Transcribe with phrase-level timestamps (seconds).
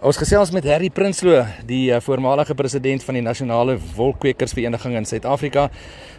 [0.00, 5.66] Ons gesels met Harry Prinsloo, die uh, voormalige president van die Nasionale Wolkwekersvereniging in Suid-Afrika.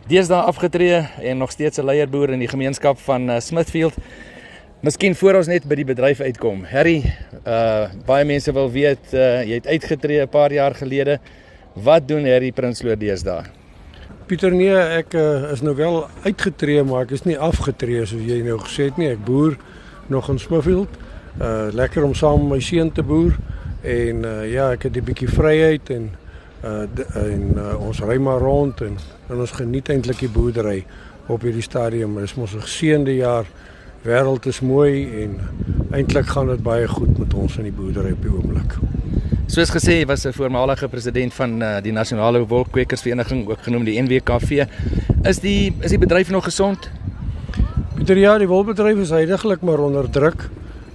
[0.06, 3.98] Deesdae afgetree en nog steeds 'n leierboer in die gemeenskap van uh, Smithfield.
[4.86, 6.62] Miskien voor ons net by die bedryf uitkom.
[6.70, 7.02] Harry,
[7.42, 11.18] uh baie mense wil weet uh jy het uitgetree 'n paar jaar gelede.
[11.74, 13.50] Wat doen Harry Prinsloo deesdae?
[14.28, 18.44] Pieter nee, ek uh, is nou wel uitgetree, maar ek is nie afgetree soos jy
[18.46, 19.10] nou gesê het nie.
[19.10, 19.58] Ek boer
[20.08, 20.90] nog in Smithfield.
[21.42, 23.34] Uh lekker om saam met my seun te boer.
[23.82, 26.12] En uh, ja, ek het 'n bietjie vryheid en
[26.64, 26.86] uh
[27.16, 28.98] en uh, ons ry maar rond en,
[29.30, 30.86] en ons geniet eintlik die boerdery
[31.28, 32.16] op hierdie stadium.
[32.16, 33.46] Dit is mos 'n geseënde jaar.
[34.02, 35.40] Wêreld is mooi en
[35.92, 38.78] eintlik gaan dit baie goed met ons in die boerdery op die oomblik.
[39.48, 44.66] Soos gesê, was 'n voormalige president van uh, die Nasionale Wolkwekersvereniging, ook genoem die NWKV.
[45.24, 46.90] Is die is die bedryf nog gesond?
[47.96, 50.50] Pieter, ja, die wolbedryf is heidaglik maar onder druk.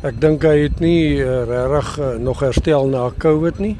[0.05, 3.79] Ek dink hy het nie uh, regtig uh, nog herstel na Covid nie.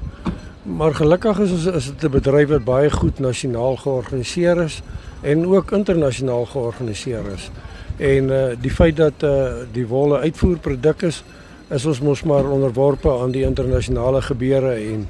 [0.65, 4.81] Maar gelukkig is is dit 'n bedryf wat baie goed nasionaal georganiseer is
[5.23, 7.51] en ook internasionaal georganiseer is.
[7.99, 11.23] En uh, die feit dat uh, die wolle uitvoerproduk is,
[11.69, 15.09] is ons mos maar onderworpe aan die internasionale gebeure en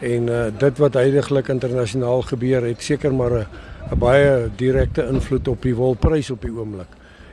[0.00, 3.46] en uh, dit wat heidaglik internasionaal gebeur het seker maar
[3.92, 6.88] 'n baie direkte invloed op die wolprys op die oomblik.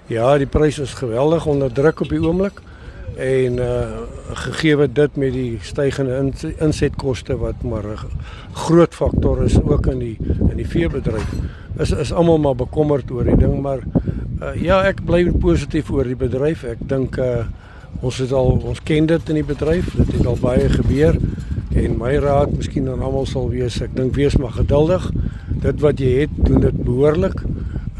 [0.07, 2.61] Ja, die prys is geweldig onder druk op die oomblik
[3.17, 4.01] en uh
[4.33, 7.97] gegee dit met die stygende insetkoste wat maar 'n
[8.53, 10.17] groot faktor is ook in die
[10.49, 11.29] in die veebedryf
[11.77, 13.79] is is almal maar bekommerd oor die ding maar
[14.43, 16.65] uh, ja ek bly positief oor die bedryf.
[16.67, 17.45] Ek dink uh
[18.03, 21.15] ons het al ons ken dit in die bedryf dit het al baie gebeur
[21.71, 25.05] en my raad miskien aan almal sal wees ek dink wees maar geduldig.
[25.63, 27.45] Dit wat jy het doen dit behoorlik.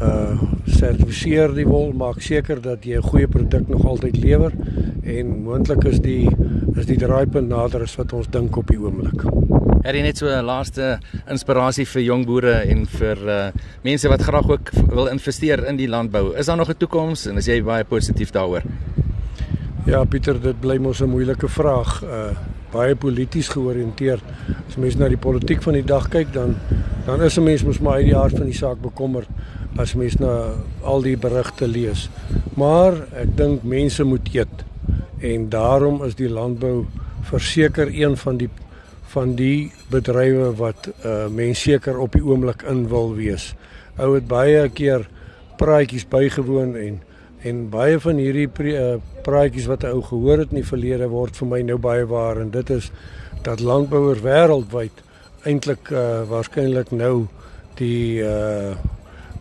[0.02, 4.52] Uh sertifiseer die wol maak seker dat jy 'n goeie produk nog altyd lewer
[5.02, 6.28] en moontlik is die
[6.76, 9.22] is die draaipunt nader as wat ons dink op die oomblik.
[9.84, 10.98] Het jy net so 'n laaste
[11.28, 13.50] inspirasie vir jong boere en vir uh,
[13.82, 16.34] mense wat graag ook wil investeer in die landbou?
[16.36, 18.62] Is daar nog 'n toekoms en is jy baie positief daaroor?
[19.86, 22.02] Ja, Pieter, dit bly mos 'n moeilike vraag.
[22.02, 22.30] Uh
[22.74, 24.22] baie polities georiënteerd.
[24.68, 26.56] As mense na die politiek van die dag kyk, dan
[27.04, 29.28] dan is 'n mens mos maar uit die hart van die saak bekommerd
[29.76, 32.08] as mens na al die berigte lees.
[32.56, 34.64] Maar ek dink mense moet eet
[35.20, 36.86] en daarom is die landbou
[37.22, 38.48] verseker een van die
[39.14, 43.54] van die bedrywe wat uh, mense seker op die oomblik in wil wees.
[43.96, 45.06] Ou het baie keer
[45.56, 47.00] praatjies bygewoon en
[47.44, 51.36] en baie van hierdie uh, praatjies wat 'n ou gehoor het in die verlede word
[51.36, 52.90] vir my nou baie waar en dit is
[53.42, 55.04] dat landbouers wêreldwyd
[55.44, 57.26] eintlik uh, waarskynlik nou
[57.78, 58.74] die uh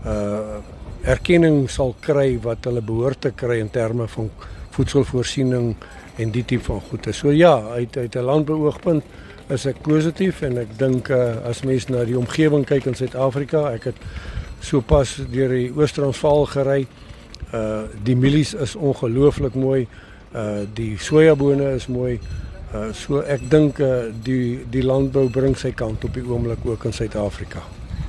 [0.05, 0.61] uh
[1.03, 4.29] erkenning sal kry wat hulle behoort te kry in terme van
[4.71, 5.73] voedselvoorsiening
[6.15, 7.11] en die tipe van goede.
[7.11, 9.03] So ja, uit uit 'n landbeoogpunt
[9.49, 13.73] is ek positief en ek dink uh, as mens na die omgewing kyk in Suid-Afrika,
[13.73, 13.99] ek het
[14.63, 16.87] sopas deur die Oos-Transvaal gery.
[17.53, 19.87] Uh die mielies is ongelooflik mooi.
[20.33, 22.19] Uh die sojabone is mooi.
[22.73, 26.85] Uh so ek dink uh, die die landbou bring sy kant op die oomblik ook
[26.89, 27.61] in Suid-Afrika.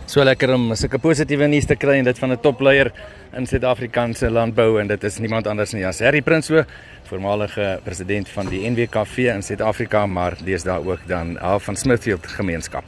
[0.08, 2.92] So lekker om sulke positiewe nuus te kry en dit van 'n topleier
[3.36, 6.64] in Suid-Afrikaanse landbou en dit is niemand anders nie as Harry Prinsloo,
[7.04, 12.82] voormalige president van die NWKV in Suid-Afrika, maar deesdae ook dan al van Smithfield gemeenskap.